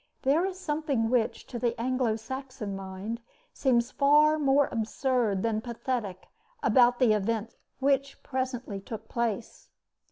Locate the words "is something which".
0.47-1.45